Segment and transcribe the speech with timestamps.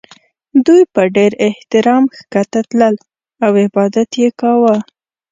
[0.65, 2.95] دوی په ډېر احترام ښکته تلل
[3.45, 4.75] او عبادت یې کاوه.